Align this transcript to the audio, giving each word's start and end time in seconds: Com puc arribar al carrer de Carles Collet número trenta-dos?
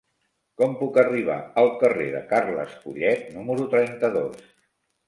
Com 0.61 0.71
puc 0.79 0.97
arribar 1.01 1.35
al 1.63 1.69
carrer 1.83 2.09
de 2.17 2.25
Carles 2.33 2.75
Collet 2.87 3.25
número 3.39 3.71
trenta-dos? 3.77 4.47